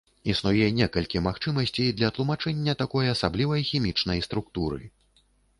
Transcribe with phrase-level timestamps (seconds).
[0.31, 4.83] Існуе некалькі магчымасцей для тлумачэння такой асаблівай хімічнай структуры.